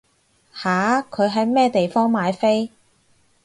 [0.51, 1.03] 吓？
[1.11, 2.71] 佢喺咩地方買飛？